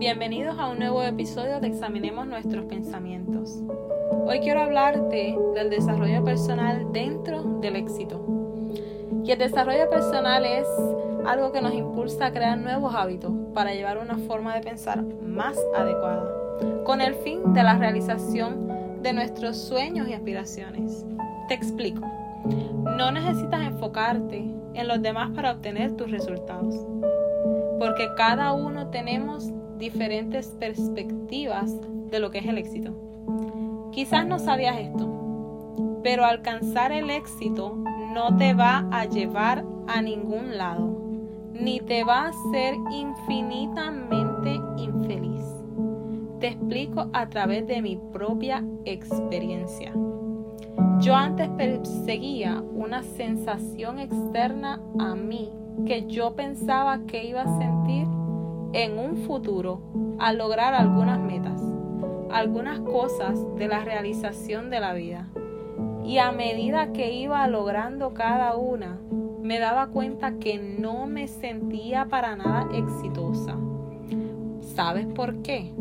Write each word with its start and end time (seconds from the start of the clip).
Bienvenidos 0.00 0.58
a 0.58 0.70
un 0.70 0.78
nuevo 0.78 1.02
episodio 1.02 1.60
de 1.60 1.66
Examinemos 1.66 2.26
nuestros 2.26 2.64
pensamientos. 2.64 3.58
Hoy 4.24 4.40
quiero 4.40 4.62
hablarte 4.62 5.36
del 5.54 5.68
desarrollo 5.68 6.24
personal 6.24 6.90
dentro 6.90 7.42
del 7.60 7.76
éxito. 7.76 8.18
Y 9.22 9.30
el 9.30 9.38
desarrollo 9.38 9.90
personal 9.90 10.46
es 10.46 10.66
algo 11.26 11.52
que 11.52 11.60
nos 11.60 11.74
impulsa 11.74 12.24
a 12.24 12.32
crear 12.32 12.56
nuevos 12.56 12.94
hábitos 12.94 13.30
para 13.52 13.74
llevar 13.74 13.98
una 13.98 14.16
forma 14.16 14.54
de 14.54 14.62
pensar 14.62 15.02
más 15.02 15.58
adecuada, 15.76 16.32
con 16.84 17.02
el 17.02 17.14
fin 17.16 17.52
de 17.52 17.62
la 17.62 17.76
realización 17.76 19.02
de 19.02 19.12
nuestros 19.12 19.58
sueños 19.58 20.08
y 20.08 20.14
aspiraciones. 20.14 21.04
Te 21.48 21.52
explico. 21.52 22.00
No 22.96 23.12
necesitas 23.12 23.60
enfocarte 23.66 24.50
en 24.72 24.88
los 24.88 25.02
demás 25.02 25.28
para 25.34 25.52
obtener 25.52 25.94
tus 25.94 26.10
resultados, 26.10 26.74
porque 27.78 28.08
cada 28.16 28.54
uno 28.54 28.86
tenemos 28.86 29.52
diferentes 29.80 30.46
perspectivas 30.60 31.74
de 32.10 32.20
lo 32.20 32.30
que 32.30 32.38
es 32.38 32.46
el 32.46 32.58
éxito. 32.58 32.94
Quizás 33.92 34.26
no 34.26 34.38
sabías 34.38 34.78
esto, 34.78 36.00
pero 36.04 36.24
alcanzar 36.24 36.92
el 36.92 37.10
éxito 37.10 37.74
no 38.14 38.36
te 38.36 38.54
va 38.54 38.86
a 38.92 39.06
llevar 39.06 39.64
a 39.88 40.02
ningún 40.02 40.56
lado, 40.56 40.96
ni 41.52 41.80
te 41.80 42.04
va 42.04 42.26
a 42.26 42.28
hacer 42.28 42.74
infinitamente 42.92 44.60
infeliz. 44.76 45.44
Te 46.38 46.48
explico 46.48 47.08
a 47.12 47.28
través 47.28 47.66
de 47.66 47.82
mi 47.82 47.96
propia 48.12 48.64
experiencia. 48.84 49.92
Yo 51.00 51.14
antes 51.14 51.48
perseguía 51.50 52.62
una 52.74 53.02
sensación 53.02 53.98
externa 53.98 54.80
a 54.98 55.14
mí 55.14 55.50
que 55.86 56.06
yo 56.06 56.34
pensaba 56.34 57.00
que 57.06 57.24
iba 57.24 57.42
a 57.42 57.58
sentir 57.58 58.06
en 58.72 58.98
un 58.98 59.16
futuro 59.18 59.80
al 60.18 60.38
lograr 60.38 60.74
algunas 60.74 61.18
metas, 61.18 61.60
algunas 62.30 62.80
cosas 62.80 63.38
de 63.56 63.68
la 63.68 63.80
realización 63.80 64.70
de 64.70 64.80
la 64.80 64.92
vida. 64.92 65.28
Y 66.04 66.18
a 66.18 66.32
medida 66.32 66.92
que 66.92 67.12
iba 67.12 67.46
logrando 67.46 68.14
cada 68.14 68.56
una, 68.56 68.98
me 69.42 69.58
daba 69.58 69.88
cuenta 69.88 70.38
que 70.38 70.58
no 70.58 71.06
me 71.06 71.26
sentía 71.26 72.06
para 72.06 72.36
nada 72.36 72.68
exitosa. 72.74 73.56
¿Sabes 74.60 75.06
por 75.06 75.42
qué? 75.42 75.72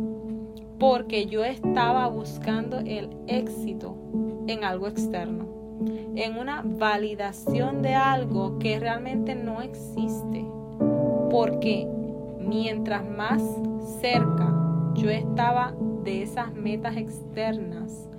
Porque 0.79 1.25
yo 1.25 1.43
estaba 1.43 2.07
buscando 2.07 2.79
el 2.79 3.09
éxito 3.27 3.95
en 4.47 4.63
algo 4.63 4.87
externo, 4.87 5.45
en 6.15 6.37
una 6.37 6.63
validación 6.63 7.81
de 7.81 7.95
algo 7.95 8.57
que 8.59 8.79
realmente 8.79 9.35
no 9.35 9.61
existe. 9.61 10.45
Porque 11.29 11.87
mientras 12.49 13.07
más 13.07 13.41
cerca 14.01 14.55
yo 14.95 15.09
estaba 15.11 15.75
de 16.03 16.23
esas 16.23 16.51
metas 16.53 16.97
externas, 16.97 18.09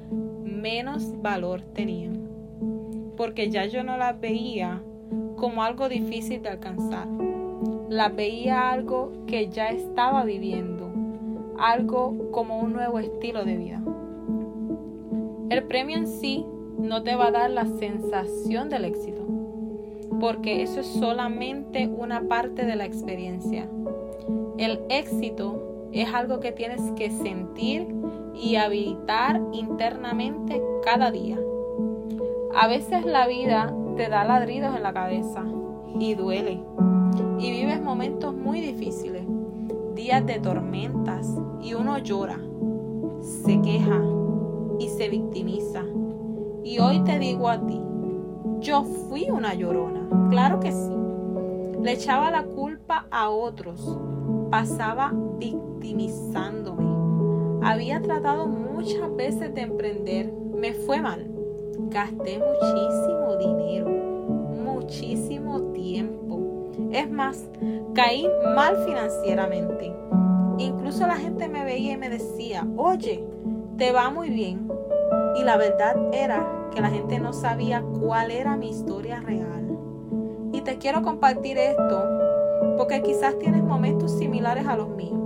menos 0.45 1.21
valor 1.21 1.63
tenían. 1.75 2.29
Porque 3.17 3.51
ya 3.51 3.67
yo 3.67 3.83
no 3.83 3.97
las 3.97 4.19
veía 4.21 4.81
como 5.37 5.65
algo 5.65 5.89
difícil 5.89 6.43
de 6.43 6.51
alcanzar. 6.51 7.09
Las 7.89 8.15
veía 8.15 8.71
algo 8.71 9.13
que 9.27 9.49
ya 9.49 9.71
estaba 9.71 10.25
viviendo, 10.25 10.93
algo 11.59 12.31
como 12.31 12.61
un 12.61 12.73
nuevo 12.73 13.01
estilo 13.01 13.45
de 13.45 13.57
vida. 13.57 13.83
El 15.51 15.65
premio 15.65 15.97
en 15.97 16.07
sí 16.07 16.47
no 16.79 17.03
te 17.03 17.17
va 17.17 17.27
a 17.27 17.33
dar 17.33 17.51
la 17.51 17.67
sensación 17.67 18.69
del 18.69 18.85
éxito, 18.85 19.27
porque 20.21 20.63
eso 20.63 20.81
es 20.81 20.87
solamente 20.87 21.89
una 21.89 22.23
parte 22.29 22.65
de 22.65 22.77
la 22.77 22.85
experiencia. 22.85 23.69
El 24.61 24.79
éxito 24.91 25.89
es 25.91 26.13
algo 26.13 26.39
que 26.39 26.53
tienes 26.53 26.83
que 26.93 27.11
sentir 27.11 27.89
y 28.35 28.57
habitar 28.57 29.41
internamente 29.55 30.63
cada 30.85 31.11
día. 31.11 31.39
A 32.55 32.69
veces 32.69 33.07
la 33.07 33.27
vida 33.27 33.75
te 33.97 34.11
da 34.11 34.23
ladridos 34.23 34.77
en 34.77 34.83
la 34.83 34.93
cabeza 34.93 35.47
y 35.99 36.13
duele. 36.13 36.63
Y 37.39 37.51
vives 37.51 37.81
momentos 37.81 38.35
muy 38.35 38.61
difíciles, 38.61 39.23
días 39.95 40.27
de 40.27 40.39
tormentas 40.41 41.27
y 41.63 41.73
uno 41.73 41.97
llora, 41.97 42.39
se 43.23 43.63
queja 43.63 44.03
y 44.79 44.89
se 44.89 45.09
victimiza. 45.09 45.85
Y 46.65 46.81
hoy 46.81 47.01
te 47.05 47.19
digo 47.19 47.49
a 47.49 47.67
ti, 47.67 47.81
yo 48.59 48.83
fui 48.83 49.31
una 49.31 49.55
llorona, 49.55 50.07
claro 50.29 50.61
que 50.61 50.71
sí. 50.71 50.93
Le 51.81 51.93
echaba 51.93 52.31
la 52.31 52.45
culpa 52.45 53.07
a 53.11 53.31
otros 53.31 53.99
pasaba 54.51 55.13
victimizándome. 55.39 56.91
Había 57.63 58.01
tratado 58.03 58.47
muchas 58.47 59.15
veces 59.15 59.55
de 59.55 59.61
emprender, 59.63 60.33
me 60.33 60.73
fue 60.73 61.01
mal. 61.01 61.27
Gasté 61.89 62.39
muchísimo 62.39 63.37
dinero, 63.39 63.89
muchísimo 63.89 65.61
tiempo. 65.73 66.71
Es 66.91 67.11
más, 67.11 67.49
caí 67.95 68.29
mal 68.55 68.77
financieramente. 68.85 69.95
Incluso 70.59 71.07
la 71.07 71.17
gente 71.17 71.49
me 71.49 71.65
veía 71.65 71.93
y 71.93 71.97
me 71.97 72.09
decía, 72.11 72.67
oye, 72.77 73.25
te 73.77 73.93
va 73.93 74.11
muy 74.11 74.31
bien. 74.31 74.69
Y 75.37 75.45
la 75.45 75.57
verdad 75.57 75.97
era 76.13 76.69
que 76.75 76.81
la 76.81 76.91
gente 76.91 77.19
no 77.19 77.33
sabía 77.33 77.83
cuál 77.83 78.31
era 78.31 78.57
mi 78.57 78.71
historia 78.71 79.21
real. 79.21 79.79
Y 80.53 80.61
te 80.63 80.79
quiero 80.79 81.03
compartir 81.03 81.57
esto 81.57 82.30
porque 82.77 83.03
quizás 83.03 83.39
tienes 83.39 83.63
momentos 83.63 84.13
similares 84.13 84.67
a 84.67 84.77
los 84.77 84.89
míos, 84.89 85.19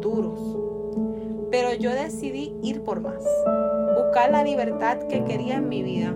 duros. 0.00 0.40
Pero 1.50 1.72
yo 1.74 1.90
decidí 1.92 2.56
ir 2.62 2.82
por 2.82 3.00
más, 3.00 3.24
buscar 3.96 4.30
la 4.30 4.44
libertad 4.44 4.98
que 5.08 5.24
quería 5.24 5.56
en 5.56 5.68
mi 5.68 5.82
vida. 5.82 6.14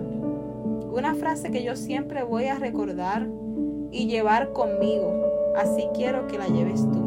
Una 0.91 1.15
frase 1.15 1.51
que 1.51 1.63
yo 1.63 1.75
siempre 1.75 2.23
voy 2.23 2.45
a 2.45 2.59
recordar 2.59 3.27
y 3.91 4.07
llevar 4.07 4.53
conmigo, 4.53 5.13
así 5.55 5.87
quiero 5.93 6.27
que 6.27 6.37
la 6.37 6.47
lleves 6.47 6.81
tú. 6.91 7.01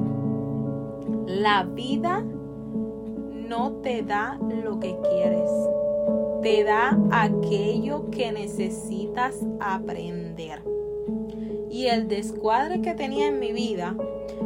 La 1.27 1.65
vida 1.65 2.25
no 3.49 3.73
te 3.83 4.03
da 4.03 4.39
lo 4.65 4.81
que 4.81 4.97
quieres, 5.11 5.51
te 6.43 6.65
da 6.65 6.99
aquello 7.11 8.11
que 8.11 8.33
necesitas 8.33 9.37
aprender 9.61 10.63
y 11.77 11.89
el 11.89 12.09
descuadre 12.09 12.81
que 12.81 12.95
tenía 12.95 13.27
en 13.27 13.39
mi 13.39 13.53
vida 13.53 13.95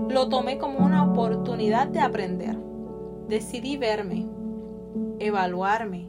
lo 0.09 0.29
tomé 0.29 0.59
como 0.59 0.85
una 0.85 1.05
oportunidad 1.05 1.87
de 1.87 2.01
aprender. 2.01 2.59
Decidí 3.29 3.77
verme, 3.77 4.27
evaluarme 5.21 6.09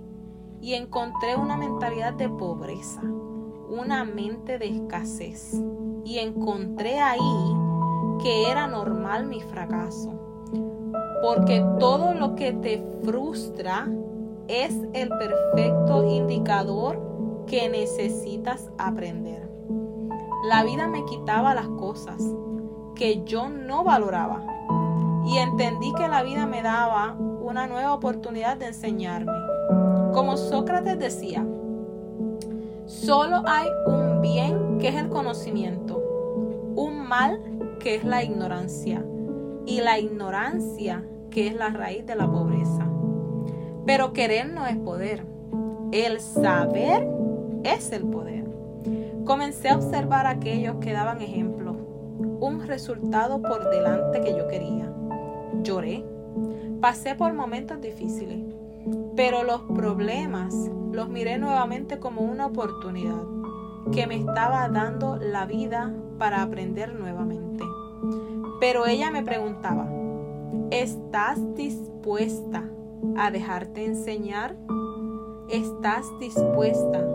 y 0.62 0.74
encontré 0.74 1.36
una 1.36 1.58
mentalidad 1.58 2.14
de 2.14 2.28
pobreza, 2.28 3.04
una 3.04 4.04
mente 4.04 4.58
de 4.58 4.70
escasez 4.70 5.62
y 6.04 6.18
encontré 6.18 7.00
ahí 7.00 7.56
que 8.24 8.50
era 8.50 8.66
normal 8.66 9.28
mi 9.28 9.42
fracaso. 9.42 10.20
Porque 11.22 11.64
todo 11.80 12.16
lo 12.16 12.34
que 12.34 12.52
te 12.54 12.84
frustra 13.04 13.88
es 14.48 14.76
el 14.94 15.10
perfecto 15.10 16.04
indicador 16.04 17.46
que 17.46 17.70
necesitas 17.70 18.72
aprender. 18.80 19.51
La 20.44 20.64
vida 20.64 20.88
me 20.88 21.06
quitaba 21.06 21.54
las 21.54 21.68
cosas 21.68 22.20
que 22.96 23.24
yo 23.26 23.50
no 23.50 23.84
valoraba 23.84 24.44
y 25.24 25.38
entendí 25.38 25.94
que 25.94 26.08
la 26.08 26.24
vida 26.24 26.48
me 26.48 26.64
daba 26.64 27.14
una 27.14 27.68
nueva 27.68 27.94
oportunidad 27.94 28.58
de 28.58 28.68
enseñarme. 28.68 29.32
Como 30.14 30.38
Sócrates 30.38 30.98
decía, 30.98 31.46
solo 32.88 33.44
hay 33.46 33.68
un 33.86 34.22
bien 34.22 34.80
que 34.80 34.88
es 34.88 34.96
el 34.96 35.10
conocimiento, 35.10 36.02
un 36.76 37.08
mal 37.08 37.40
que 37.80 37.94
es 37.94 38.04
la 38.04 38.24
ignorancia 38.24 39.06
y 39.68 39.82
la 39.82 40.00
ignorancia 40.00 41.04
que 41.30 41.48
es 41.48 41.56
la 41.56 41.70
raíz 41.70 42.06
de 42.08 42.16
la 42.16 42.26
pobreza. 42.26 42.88
Pero 43.86 44.12
querer 44.12 44.50
no 44.52 44.66
es 44.66 44.78
poder, 44.78 45.24
el 45.92 46.20
saber 46.20 47.08
es 47.64 47.92
el 47.92 48.06
poder. 48.06 48.46
Comencé 49.26 49.70
a 49.70 49.76
observar 49.76 50.26
aquellos 50.26 50.78
que 50.78 50.94
daban 50.94 51.22
ejemplo, 51.22 51.74
un 52.40 52.66
resultado 52.66 53.42
por 53.42 53.70
delante 53.70 54.22
que 54.22 54.36
yo 54.36 54.48
quería. 54.48 54.92
Lloré, 55.62 56.04
pasé 56.82 57.14
por 57.16 57.34
momentos 57.34 57.80
difíciles, 57.82 58.40
pero 59.16 59.44
los 59.44 59.62
problemas 59.62 60.56
los 60.92 61.08
miré 61.08 61.38
nuevamente 61.38 62.00
como 62.00 62.22
una 62.22 62.48
oportunidad 62.48 63.22
que 63.92 64.08
me 64.08 64.16
estaba 64.16 64.68
dando 64.70 65.18
la 65.18 65.46
vida 65.46 65.94
para 66.18 66.42
aprender 66.42 66.96
nuevamente. 66.96 67.64
Pero 68.60 68.88
ella 68.88 69.12
me 69.12 69.24
preguntaba, 69.24 69.88
¿estás 70.72 71.40
dispuesta 71.56 72.70
a 73.18 73.30
dejarte 73.30 73.86
enseñar? 73.86 74.56
¿Estás 75.50 76.06
dispuesta 76.20 77.06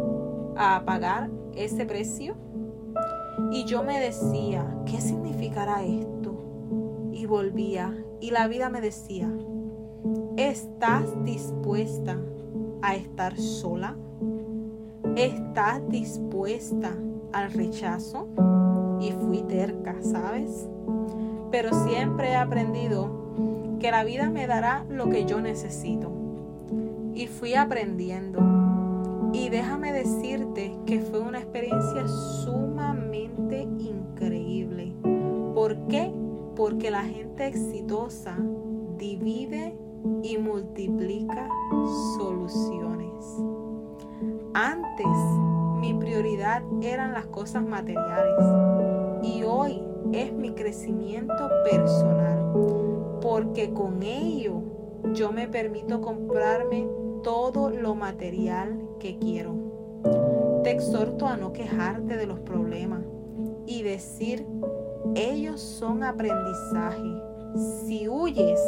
a 0.56 0.82
pagar 0.84 1.30
ese 1.56 1.86
precio? 1.86 2.36
Y 3.52 3.64
yo 3.64 3.82
me 3.82 4.00
decía, 4.00 4.66
¿qué 4.86 5.00
significará 5.00 5.84
esto? 5.84 6.34
Y 7.12 7.26
volvía, 7.26 7.94
y 8.20 8.30
la 8.30 8.48
vida 8.48 8.70
me 8.70 8.80
decía, 8.80 9.30
¿estás 10.36 11.24
dispuesta 11.24 12.18
a 12.82 12.94
estar 12.94 13.36
sola? 13.36 13.96
¿Estás 15.16 15.86
dispuesta 15.88 16.96
al 17.32 17.52
rechazo? 17.52 18.28
Y 19.00 19.12
fui 19.12 19.42
terca, 19.42 19.96
¿sabes? 20.00 20.68
Pero 21.50 21.70
siempre 21.86 22.30
he 22.30 22.36
aprendido 22.36 23.26
que 23.78 23.90
la 23.90 24.04
vida 24.04 24.30
me 24.30 24.46
dará 24.46 24.84
lo 24.88 25.08
que 25.08 25.24
yo 25.26 25.40
necesito. 25.40 26.10
Y 27.14 27.28
fui 27.28 27.54
aprendiendo. 27.54 28.55
Y 29.36 29.50
déjame 29.50 29.92
decirte 29.92 30.74
que 30.86 30.98
fue 30.98 31.20
una 31.20 31.40
experiencia 31.40 32.08
sumamente 32.08 33.68
increíble. 33.78 34.94
¿Por 35.54 35.76
qué? 35.88 36.10
Porque 36.56 36.90
la 36.90 37.04
gente 37.04 37.46
exitosa 37.46 38.34
divide 38.96 39.76
y 40.22 40.38
multiplica 40.38 41.50
soluciones. 42.16 43.24
Antes 44.54 45.06
mi 45.80 45.92
prioridad 45.92 46.62
eran 46.80 47.12
las 47.12 47.26
cosas 47.26 47.62
materiales 47.62 48.42
y 49.22 49.42
hoy 49.42 49.82
es 50.12 50.32
mi 50.32 50.52
crecimiento 50.54 51.50
personal 51.70 52.52
porque 53.20 53.74
con 53.74 54.02
ello 54.02 54.62
yo 55.12 55.30
me 55.30 55.46
permito 55.46 56.00
comprarme 56.00 56.88
todo 57.22 57.68
lo 57.68 57.94
material 57.94 58.85
que 58.98 59.18
quiero. 59.18 59.54
Te 60.62 60.70
exhorto 60.70 61.26
a 61.26 61.36
no 61.36 61.52
quejarte 61.52 62.16
de 62.16 62.26
los 62.26 62.40
problemas 62.40 63.02
y 63.66 63.82
decir, 63.82 64.46
ellos 65.14 65.60
son 65.60 66.02
aprendizaje. 66.02 67.22
Si 67.84 68.08
huyes, 68.08 68.60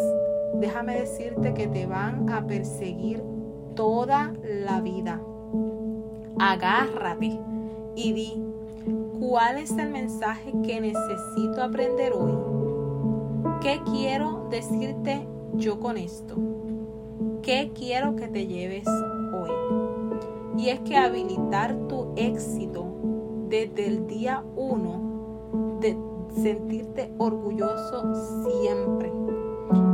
déjame 0.54 1.00
decirte 1.00 1.54
que 1.54 1.66
te 1.66 1.86
van 1.86 2.28
a 2.30 2.46
perseguir 2.46 3.22
toda 3.74 4.32
la 4.42 4.80
vida. 4.80 5.20
Agárrate 6.38 7.38
y 7.96 8.12
di, 8.12 8.42
¿cuál 9.18 9.58
es 9.58 9.70
el 9.72 9.90
mensaje 9.90 10.52
que 10.62 10.80
necesito 10.80 11.62
aprender 11.62 12.12
hoy? 12.12 12.32
¿Qué 13.60 13.80
quiero 13.90 14.46
decirte 14.50 15.26
yo 15.54 15.80
con 15.80 15.96
esto? 15.96 16.36
¿Qué 17.42 17.72
quiero 17.74 18.14
que 18.14 18.28
te 18.28 18.46
lleves 18.46 18.86
hoy? 18.86 19.87
Y 20.58 20.70
es 20.70 20.80
que 20.80 20.96
habilitar 20.96 21.76
tu 21.86 22.12
éxito 22.16 22.84
desde 23.48 23.86
el 23.86 24.08
día 24.08 24.42
uno, 24.56 25.78
de 25.80 25.96
sentirte 26.42 27.12
orgulloso 27.16 28.12
siempre. 28.44 29.12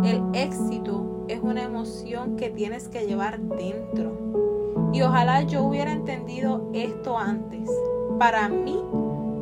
El 0.04 0.22
éxito 0.32 1.26
es 1.28 1.40
una 1.40 1.64
emoción 1.64 2.36
que 2.36 2.48
tienes 2.48 2.88
que 2.88 3.06
llevar 3.06 3.40
dentro. 3.40 4.90
Y 4.94 5.02
ojalá 5.02 5.42
yo 5.42 5.64
hubiera 5.64 5.92
entendido 5.92 6.70
esto 6.72 7.18
antes. 7.18 7.68
Para 8.18 8.48
mí, 8.48 8.80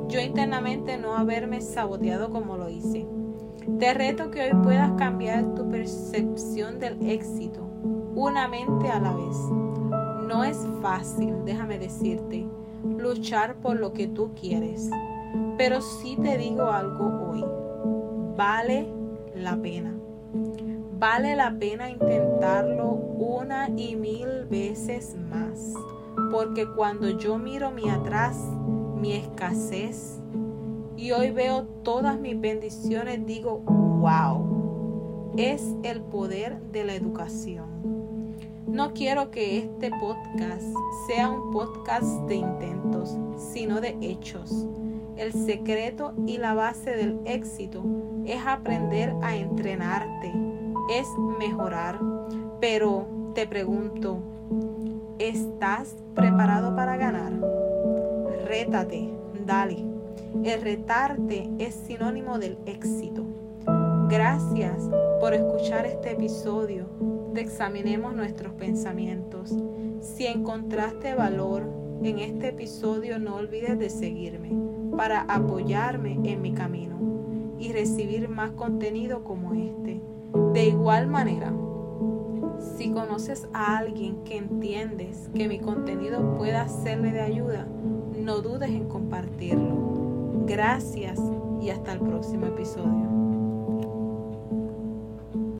yo 0.08 0.20
internamente 0.20 0.98
no 0.98 1.16
haberme 1.16 1.60
saboteado 1.60 2.30
como 2.30 2.56
lo 2.56 2.68
hice. 2.68 3.06
Te 3.78 3.94
reto 3.94 4.32
que 4.32 4.42
hoy 4.42 4.62
puedas 4.62 4.90
cambiar 4.92 5.54
tu 5.54 5.68
percepción 5.68 6.80
del 6.80 7.00
éxito, 7.08 7.60
una 8.16 8.48
mente 8.48 8.88
a 8.88 8.98
la 8.98 9.14
vez. 9.14 9.71
No 10.32 10.44
es 10.44 10.66
fácil, 10.80 11.44
déjame 11.44 11.78
decirte, 11.78 12.46
luchar 12.96 13.56
por 13.56 13.78
lo 13.78 13.92
que 13.92 14.08
tú 14.08 14.30
quieres, 14.34 14.88
pero 15.58 15.82
sí 15.82 16.16
te 16.22 16.38
digo 16.38 16.68
algo 16.68 17.28
hoy, 17.28 17.44
vale 18.34 18.88
la 19.34 19.56
pena. 19.56 19.94
Vale 20.98 21.36
la 21.36 21.54
pena 21.58 21.90
intentarlo 21.90 22.92
una 22.92 23.68
y 23.76 23.94
mil 23.94 24.46
veces 24.46 25.14
más, 25.30 25.74
porque 26.30 26.66
cuando 26.66 27.10
yo 27.10 27.36
miro 27.36 27.70
mi 27.70 27.90
atrás, 27.90 28.38
mi 28.96 29.12
escasez, 29.12 30.18
y 30.96 31.12
hoy 31.12 31.30
veo 31.30 31.64
todas 31.82 32.18
mis 32.18 32.40
bendiciones, 32.40 33.26
digo, 33.26 33.58
wow, 33.58 35.34
es 35.36 35.62
el 35.82 36.00
poder 36.00 36.58
de 36.72 36.84
la 36.84 36.94
educación. 36.94 38.01
No 38.66 38.92
quiero 38.94 39.30
que 39.30 39.58
este 39.58 39.90
podcast 39.90 40.62
sea 41.06 41.28
un 41.28 41.50
podcast 41.50 42.06
de 42.28 42.36
intentos, 42.36 43.16
sino 43.36 43.80
de 43.80 43.96
hechos. 44.00 44.66
El 45.16 45.32
secreto 45.32 46.14
y 46.26 46.38
la 46.38 46.54
base 46.54 46.90
del 46.96 47.18
éxito 47.24 47.82
es 48.24 48.40
aprender 48.46 49.14
a 49.20 49.36
entrenarte, 49.36 50.32
es 50.90 51.06
mejorar. 51.38 51.98
Pero 52.60 53.06
te 53.34 53.46
pregunto, 53.46 54.20
¿estás 55.18 55.96
preparado 56.14 56.74
para 56.76 56.96
ganar? 56.96 57.32
Rétate, 58.46 59.10
dale. 59.44 59.84
El 60.44 60.62
retarte 60.62 61.50
es 61.58 61.74
sinónimo 61.74 62.38
del 62.38 62.56
éxito. 62.66 63.24
Gracias 64.08 64.88
por 65.20 65.34
escuchar 65.34 65.84
este 65.84 66.12
episodio 66.12 66.86
de 67.32 67.40
Examinemos 67.40 68.14
nuestros 68.14 68.52
pensamientos. 68.54 69.54
Si 70.00 70.26
encontraste 70.26 71.14
valor 71.14 71.68
en 72.02 72.18
este 72.18 72.48
episodio, 72.48 73.18
no 73.18 73.36
olvides 73.36 73.78
de 73.78 73.90
seguirme 73.90 74.50
para 74.96 75.22
apoyarme 75.22 76.18
en 76.24 76.42
mi 76.42 76.52
camino 76.52 77.56
y 77.58 77.72
recibir 77.72 78.28
más 78.28 78.50
contenido 78.52 79.24
como 79.24 79.54
este. 79.54 80.02
De 80.52 80.68
igual 80.68 81.06
manera, 81.06 81.52
si 82.76 82.90
conoces 82.90 83.48
a 83.52 83.78
alguien 83.78 84.24
que 84.24 84.36
entiendes 84.36 85.30
que 85.34 85.48
mi 85.48 85.58
contenido 85.58 86.36
pueda 86.36 86.68
serle 86.68 87.12
de 87.12 87.20
ayuda, 87.20 87.66
no 88.16 88.42
dudes 88.42 88.70
en 88.70 88.88
compartirlo. 88.88 90.44
Gracias 90.46 91.20
y 91.60 91.70
hasta 91.70 91.92
el 91.92 92.00
próximo 92.00 92.46
episodio. 92.46 93.21